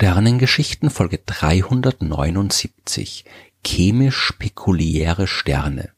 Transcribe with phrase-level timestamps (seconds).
[0.00, 3.24] Sternengeschichten Folge 379
[3.64, 5.90] Chemisch pekuliäre Sterne.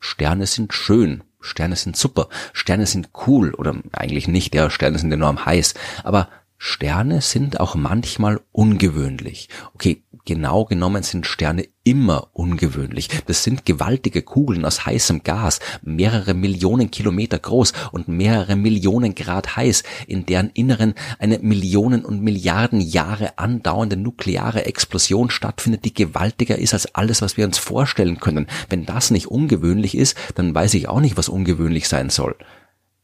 [0.00, 5.12] Sterne sind schön, Sterne sind super, Sterne sind cool oder eigentlich nicht, ja, Sterne sind
[5.12, 9.48] enorm heiß, aber Sterne sind auch manchmal ungewöhnlich.
[9.74, 13.08] Okay, genau genommen sind Sterne immer ungewöhnlich.
[13.26, 19.56] Das sind gewaltige Kugeln aus heißem Gas, mehrere Millionen Kilometer groß und mehrere Millionen Grad
[19.56, 26.58] heiß, in deren Inneren eine Millionen und Milliarden Jahre andauernde nukleare Explosion stattfindet, die gewaltiger
[26.58, 28.46] ist als alles, was wir uns vorstellen können.
[28.68, 32.34] Wenn das nicht ungewöhnlich ist, dann weiß ich auch nicht, was ungewöhnlich sein soll.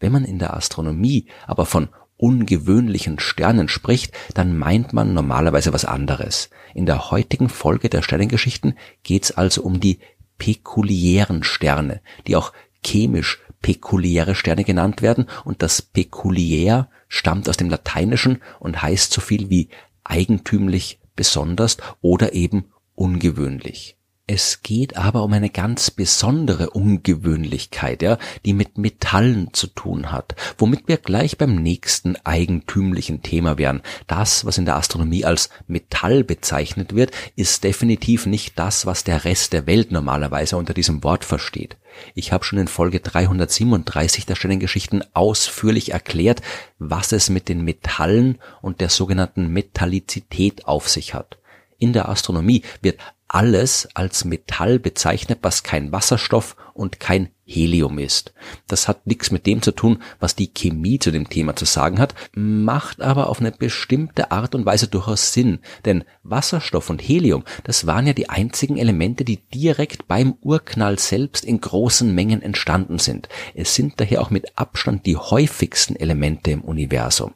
[0.01, 1.89] Wenn man in der Astronomie aber von
[2.23, 6.51] ungewöhnlichen Sternen spricht, dann meint man normalerweise was anderes.
[6.73, 9.99] In der heutigen Folge der Sternengeschichten geht es also um die
[10.39, 12.53] pekuliären Sterne, die auch
[12.85, 19.21] chemisch pekuliäre Sterne genannt werden und das pekuliär stammt aus dem Lateinischen und heißt so
[19.21, 19.69] viel wie
[20.05, 23.97] eigentümlich, besonders oder eben ungewöhnlich.
[24.29, 30.37] Es geht aber um eine ganz besondere Ungewöhnlichkeit, ja, die mit Metallen zu tun hat,
[30.59, 33.83] womit wir gleich beim nächsten eigentümlichen Thema wären.
[34.07, 39.25] Das, was in der Astronomie als Metall bezeichnet wird, ist definitiv nicht das, was der
[39.25, 41.77] Rest der Welt normalerweise unter diesem Wort versteht.
[42.15, 46.43] Ich habe schon in Folge 337 der Sternengeschichten ausführlich erklärt,
[46.79, 51.39] was es mit den Metallen und der sogenannten Metallizität auf sich hat.
[51.79, 52.99] In der Astronomie wird
[53.33, 58.35] alles als Metall bezeichnet, was kein Wasserstoff und kein Helium ist.
[58.67, 61.99] Das hat nichts mit dem zu tun, was die Chemie zu dem Thema zu sagen
[61.99, 67.45] hat, macht aber auf eine bestimmte Art und Weise durchaus Sinn, denn Wasserstoff und Helium,
[67.65, 72.99] das waren ja die einzigen Elemente, die direkt beim Urknall selbst in großen Mengen entstanden
[72.99, 73.29] sind.
[73.55, 77.33] Es sind daher auch mit Abstand die häufigsten Elemente im Universum.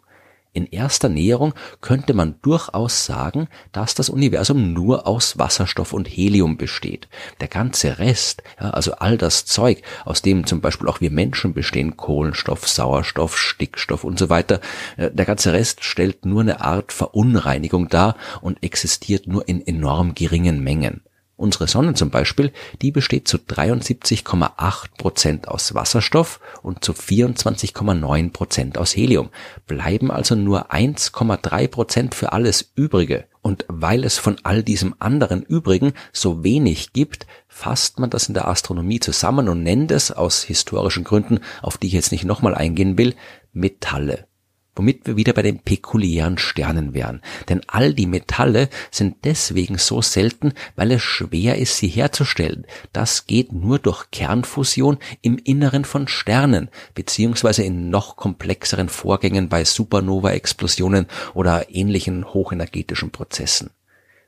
[0.57, 1.53] In erster Näherung
[1.83, 7.09] könnte man durchaus sagen, dass das Universum nur aus Wasserstoff und Helium besteht.
[7.43, 11.53] Der ganze Rest, ja, also all das Zeug, aus dem zum Beispiel auch wir Menschen
[11.53, 14.63] bestehen, Kohlenstoff, Sauerstoff, Stickstoff und so weiter,
[14.97, 20.15] äh, der ganze Rest stellt nur eine Art Verunreinigung dar und existiert nur in enorm
[20.15, 21.03] geringen Mengen.
[21.39, 28.79] Unsere Sonne zum Beispiel, die besteht zu 73,8 Prozent aus Wasserstoff und zu 24,9 Prozent
[28.79, 29.29] aus Helium,
[29.67, 33.27] bleiben also nur 1,3 Prozent für alles Übrige.
[33.43, 38.35] Und weil es von all diesem anderen Übrigen so wenig gibt, fasst man das in
[38.35, 42.55] der Astronomie zusammen und nennt es aus historischen Gründen, auf die ich jetzt nicht nochmal
[42.55, 43.15] eingehen will,
[43.53, 44.27] Metalle
[44.77, 47.21] womit wir wieder bei den pekuliären Sternen wären.
[47.49, 52.67] Denn all die Metalle sind deswegen so selten, weil es schwer ist, sie herzustellen.
[52.93, 59.65] Das geht nur durch Kernfusion im Inneren von Sternen, beziehungsweise in noch komplexeren Vorgängen bei
[59.65, 63.71] Supernova-Explosionen oder ähnlichen hochenergetischen Prozessen.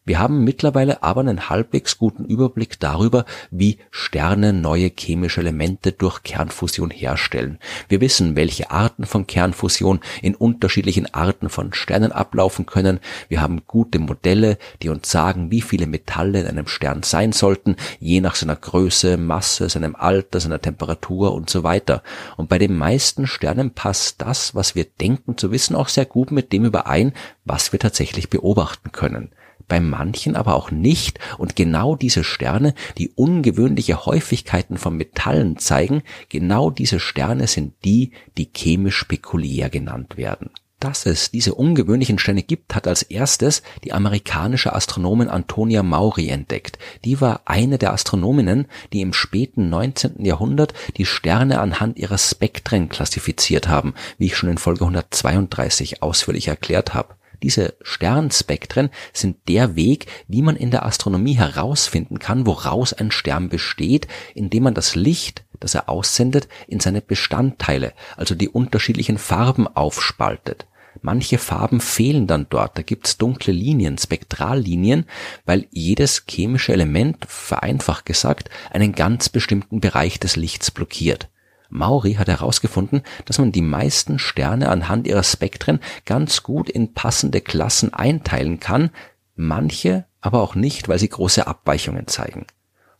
[0.09, 6.23] Wir haben mittlerweile aber einen halbwegs guten Überblick darüber, wie Sterne neue chemische Elemente durch
[6.23, 7.59] Kernfusion herstellen.
[7.91, 13.01] Wir wissen, welche Arten von Kernfusion in unterschiedlichen Arten von Sternen ablaufen können.
[13.29, 17.77] Wir haben gute Modelle, die uns sagen, wie viele Metalle in einem Stern sein sollten,
[18.01, 22.03] je nach seiner Größe, Masse, seinem Alter, seiner Temperatur und so weiter.
[22.39, 26.31] Und bei den meisten Sternen passt das, was wir denken zu wissen, auch sehr gut
[26.31, 27.13] mit dem überein,
[27.45, 29.33] was wir tatsächlich beobachten können
[29.69, 31.21] bei manchen aber auch nicht.
[31.39, 38.13] Und genau diese Sterne, die ungewöhnliche Häufigkeiten von Metallen zeigen, genau diese Sterne sind die,
[38.37, 40.51] die chemisch spekulär genannt werden.
[40.81, 46.79] Dass es diese ungewöhnlichen Sterne gibt, hat als erstes die amerikanische Astronomin Antonia Maury entdeckt.
[47.05, 50.25] Die war eine der Astronominnen, die im späten 19.
[50.25, 56.47] Jahrhundert die Sterne anhand ihrer Spektren klassifiziert haben, wie ich schon in Folge 132 ausführlich
[56.47, 57.18] erklärt habe.
[57.43, 63.49] Diese Sternspektren sind der Weg, wie man in der Astronomie herausfinden kann, woraus ein Stern
[63.49, 69.69] besteht, indem man das Licht, das er aussendet, in seine Bestandteile, also die unterschiedlichen Farben
[69.69, 70.67] aufspaltet.
[71.01, 75.07] Manche Farben fehlen dann dort, da gibt's dunkle Linien, Spektrallinien,
[75.47, 81.29] weil jedes chemische Element, vereinfacht gesagt, einen ganz bestimmten Bereich des Lichts blockiert.
[81.69, 87.41] Maury hat herausgefunden, dass man die meisten Sterne anhand ihrer Spektren ganz gut in passende
[87.41, 88.91] Klassen einteilen kann,
[89.35, 92.47] manche aber auch nicht, weil sie große Abweichungen zeigen.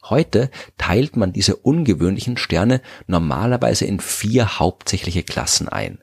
[0.05, 5.99] Heute teilt man diese ungewöhnlichen Sterne normalerweise in vier hauptsächliche Klassen ein.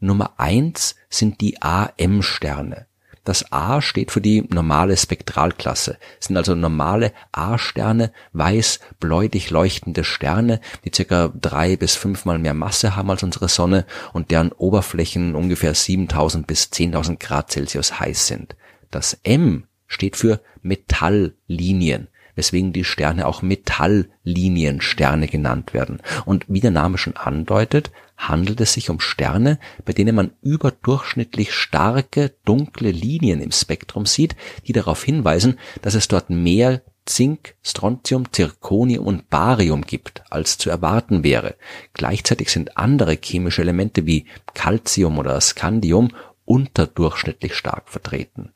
[0.00, 2.86] Nummer eins sind die AM-Sterne.
[3.24, 5.98] Das A steht für die normale Spektralklasse.
[6.20, 12.54] Es sind also normale A-Sterne, weiß, bläulich leuchtende Sterne, die circa drei bis fünfmal mehr
[12.54, 18.26] Masse haben als unsere Sonne und deren Oberflächen ungefähr 7000 bis 10.000 Grad Celsius heiß
[18.26, 18.56] sind.
[18.90, 26.00] Das M steht für Metalllinien weswegen die Sterne auch Metallliniensterne genannt werden.
[26.24, 31.52] Und wie der Name schon andeutet, handelt es sich um Sterne, bei denen man überdurchschnittlich
[31.52, 34.36] starke, dunkle Linien im Spektrum sieht,
[34.66, 40.70] die darauf hinweisen, dass es dort mehr Zink, Strontium, Zirconium und Barium gibt, als zu
[40.70, 41.56] erwarten wäre.
[41.92, 46.12] Gleichzeitig sind andere chemische Elemente wie Calcium oder Scandium
[46.46, 48.53] unterdurchschnittlich stark vertreten.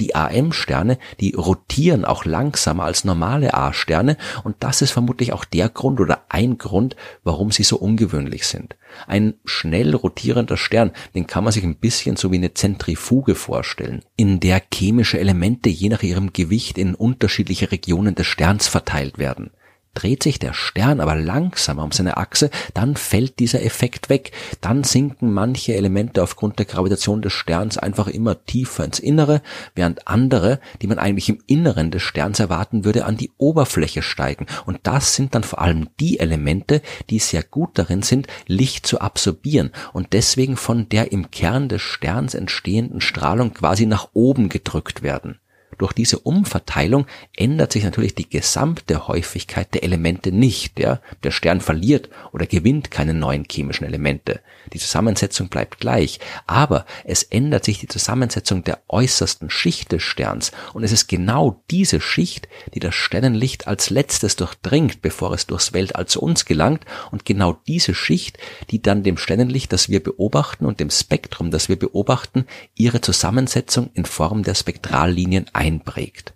[0.00, 5.68] Die AM-Sterne, die rotieren auch langsamer als normale A-Sterne und das ist vermutlich auch der
[5.68, 8.76] Grund oder ein Grund, warum sie so ungewöhnlich sind.
[9.06, 14.02] Ein schnell rotierender Stern, den kann man sich ein bisschen so wie eine Zentrifuge vorstellen,
[14.16, 19.50] in der chemische Elemente je nach ihrem Gewicht in unterschiedliche Regionen des Sterns verteilt werden.
[19.94, 24.30] Dreht sich der Stern aber langsamer um seine Achse, dann fällt dieser Effekt weg.
[24.60, 29.42] Dann sinken manche Elemente aufgrund der Gravitation des Sterns einfach immer tiefer ins Innere,
[29.74, 34.46] während andere, die man eigentlich im Inneren des Sterns erwarten würde, an die Oberfläche steigen.
[34.64, 39.00] Und das sind dann vor allem die Elemente, die sehr gut darin sind, Licht zu
[39.00, 45.02] absorbieren und deswegen von der im Kern des Sterns entstehenden Strahlung quasi nach oben gedrückt
[45.02, 45.40] werden.
[45.78, 47.06] Durch diese Umverteilung
[47.36, 50.78] ändert sich natürlich die gesamte Häufigkeit der Elemente nicht.
[50.78, 51.00] Ja?
[51.22, 54.40] Der Stern verliert oder gewinnt keine neuen chemischen Elemente.
[54.72, 60.52] Die Zusammensetzung bleibt gleich, aber es ändert sich die Zusammensetzung der äußersten Schicht des Sterns
[60.74, 65.72] und es ist genau diese Schicht, die das Sternenlicht als letztes durchdringt, bevor es durchs
[65.72, 68.38] Weltall zu uns gelangt und genau diese Schicht,
[68.70, 72.44] die dann dem Sternenlicht, das wir beobachten und dem Spektrum, das wir beobachten,
[72.74, 76.34] ihre Zusammensetzung in Form der Spektrallinien einprägt.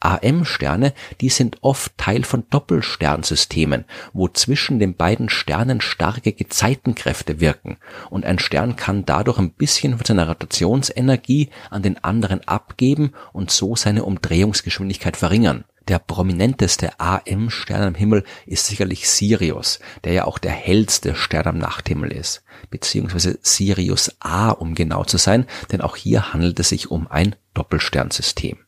[0.00, 3.84] AM-Sterne, die sind oft Teil von Doppelsternsystemen,
[4.14, 7.76] wo zwischen den beiden Sternen starke Gezeitenkräfte wirken
[8.08, 13.50] und ein Stern kann dadurch ein bisschen von seiner Rotationsenergie an den anderen abgeben und
[13.50, 15.64] so seine Umdrehungsgeschwindigkeit verringern.
[15.90, 21.58] Der prominenteste AM-Stern am Himmel ist sicherlich Sirius, der ja auch der hellste Stern am
[21.58, 26.92] Nachthimmel ist, beziehungsweise Sirius A, um genau zu sein, denn auch hier handelt es sich
[26.92, 28.58] um ein Doppelsternsystem.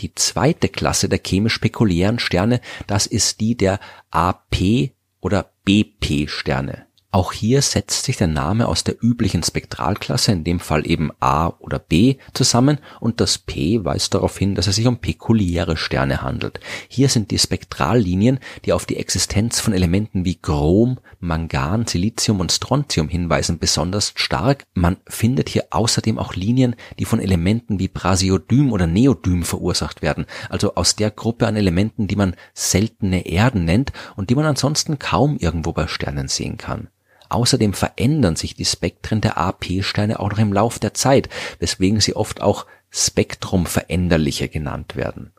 [0.00, 4.90] Die zweite Klasse der chemisch pekulären Sterne, das ist die der AP
[5.22, 6.84] oder BP Sterne.
[7.14, 11.48] Auch hier setzt sich der Name aus der üblichen Spektralklasse, in dem Fall eben A
[11.58, 16.22] oder B, zusammen und das P weist darauf hin, dass es sich um pekuliäre Sterne
[16.22, 16.58] handelt.
[16.88, 22.50] Hier sind die Spektrallinien, die auf die Existenz von Elementen wie Chrom, Mangan, Silizium und
[22.50, 24.64] Strontium hinweisen, besonders stark.
[24.72, 30.24] Man findet hier außerdem auch Linien, die von Elementen wie Prasiodym oder Neodym verursacht werden,
[30.48, 34.98] also aus der Gruppe an Elementen, die man seltene Erden nennt und die man ansonsten
[34.98, 36.88] kaum irgendwo bei Sternen sehen kann.
[37.32, 41.30] Außerdem verändern sich die Spektren der AP-Sterne auch noch im Lauf der Zeit,
[41.60, 45.32] weswegen sie oft auch Spektrumveränderliche genannt werden.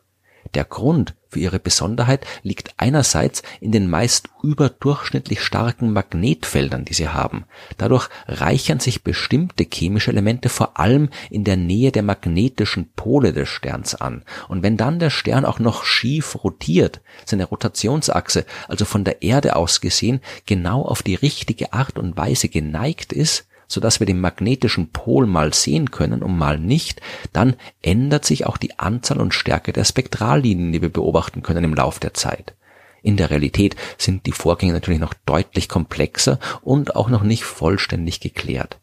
[0.54, 7.08] Der Grund für ihre Besonderheit liegt einerseits in den meist überdurchschnittlich starken Magnetfeldern, die sie
[7.08, 7.44] haben.
[7.76, 13.48] Dadurch reichern sich bestimmte chemische Elemente vor allem in der Nähe der magnetischen Pole des
[13.48, 14.22] Sterns an.
[14.46, 19.56] Und wenn dann der Stern auch noch schief rotiert, seine Rotationsachse, also von der Erde
[19.56, 24.20] aus gesehen, genau auf die richtige Art und Weise geneigt ist, so dass wir den
[24.20, 27.02] magnetischen Pol mal sehen können und mal nicht,
[27.32, 31.74] dann ändert sich auch die Anzahl und Stärke der Spektrallinien, die wir beobachten können im
[31.74, 32.54] Lauf der Zeit.
[33.02, 38.20] In der Realität sind die Vorgänge natürlich noch deutlich komplexer und auch noch nicht vollständig
[38.20, 38.78] geklärt.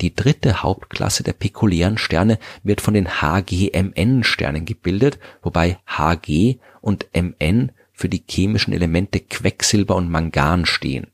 [0.00, 7.72] Die dritte Hauptklasse der pekulären Sterne wird von den HGMN-Sternen gebildet, wobei HG und MN
[7.92, 11.11] für die chemischen Elemente Quecksilber und Mangan stehen.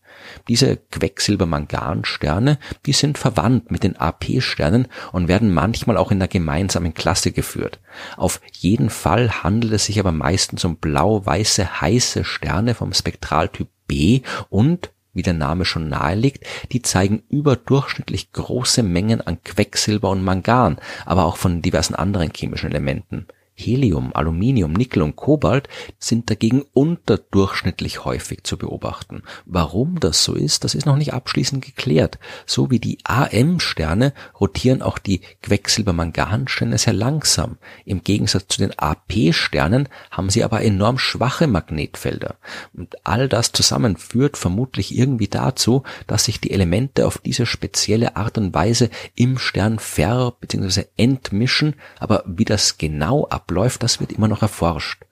[0.49, 6.95] Diese Quecksilber-Mangan-Sterne, die sind verwandt mit den AP-Sternen und werden manchmal auch in einer gemeinsamen
[6.95, 7.81] Klasse geführt.
[8.17, 14.23] Auf jeden Fall handelt es sich aber meistens um blau-weiße heiße Sterne vom Spektraltyp B
[14.51, 20.79] und wie der Name schon nahelegt, die zeigen überdurchschnittlich große Mengen an Quecksilber und Mangan,
[21.05, 23.27] aber auch von diversen anderen chemischen Elementen.
[23.59, 29.23] Helium, Aluminium, Nickel und Kobalt sind dagegen unterdurchschnittlich häufig zu beobachten.
[29.47, 32.21] Warum das so ist, das ist noch nicht abschließend geklärt.
[32.47, 37.59] So wie die AM-Sterne rotieren auch die Quecksilber-Mangan-Sterne sehr langsam.
[37.85, 42.37] Im Gegensatz zu den AP-Sternen haben sie aber enorm schwache Magnetfelder.
[42.73, 48.15] Und all das zusammen führt vermutlich irgendwie dazu, dass sich die Elemente auf diese spezielle
[48.15, 50.85] Art und Weise im Stern ver- bzw.
[50.97, 55.05] entmischen, aber wie das genau ab abläuft, das wird immer noch erforscht.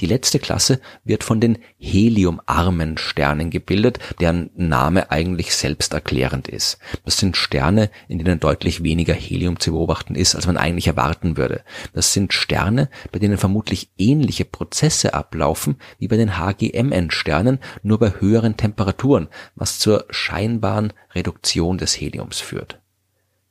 [0.00, 6.78] Die letzte Klasse wird von den heliumarmen Sternen gebildet, deren Name eigentlich selbsterklärend ist.
[7.06, 11.38] Das sind Sterne, in denen deutlich weniger Helium zu beobachten ist, als man eigentlich erwarten
[11.38, 11.62] würde.
[11.94, 18.20] Das sind Sterne, bei denen vermutlich ähnliche Prozesse ablaufen wie bei den HGMN-Sternen, nur bei
[18.20, 22.80] höheren Temperaturen, was zur scheinbaren Reduktion des Heliums führt.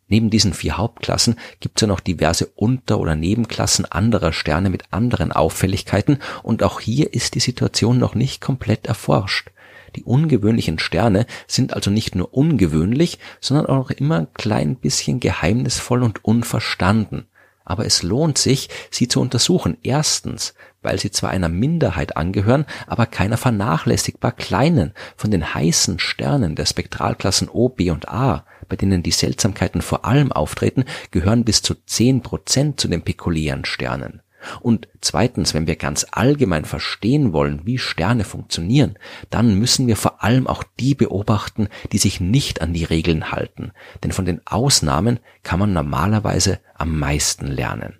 [0.08, 4.84] Neben diesen vier Hauptklassen gibt es ja noch diverse Unter- oder Nebenklassen anderer Sterne mit
[4.92, 9.50] anderen Auffälligkeiten und auch hier ist die Situation noch nicht komplett erforscht.
[9.96, 16.04] Die ungewöhnlichen Sterne sind also nicht nur ungewöhnlich, sondern auch immer ein klein bisschen geheimnisvoll
[16.04, 17.26] und unverstanden.
[17.65, 19.77] Aber es lohnt sich, sie zu untersuchen.
[19.84, 26.55] Erstens, weil sie zwar einer Minderheit angehören, aber keiner vernachlässigbar kleinen von den heißen Sternen
[26.55, 31.62] der Spektralklassen O, B und A bei denen die Seltsamkeiten vor allem auftreten, gehören bis
[31.62, 34.22] zu zehn Prozent zu den pekulären Sternen.
[34.62, 38.98] Und zweitens, wenn wir ganz allgemein verstehen wollen, wie Sterne funktionieren,
[39.30, 43.72] dann müssen wir vor allem auch die beobachten, die sich nicht an die Regeln halten.
[44.04, 47.98] Denn von den Ausnahmen kann man normalerweise am meisten lernen.